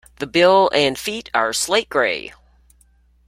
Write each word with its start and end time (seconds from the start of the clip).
The 0.17 0.25
bill 0.25 0.71
and 0.73 0.97
feet 0.97 1.29
are 1.31 1.53
slate 1.53 1.87
grey. 1.87 2.33